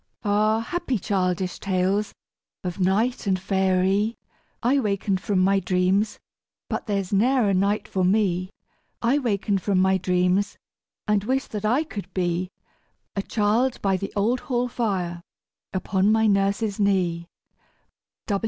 [0.23, 0.61] Ah!
[0.61, 2.11] happy childish tales
[2.63, 4.15] of knight and faërie!
[4.63, 6.17] I waken from my dreams
[6.67, 8.49] but there's ne'er a knight for me;
[9.03, 10.57] I waken from my dreams
[11.07, 12.49] and wish that I could be
[13.15, 15.21] A child by the old hall fire
[15.71, 17.27] upon my nurse's knee!